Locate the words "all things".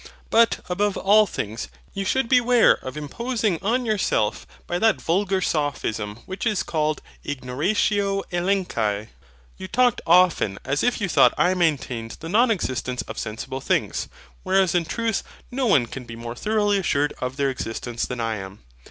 0.97-1.67